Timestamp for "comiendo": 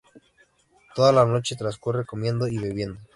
2.07-2.47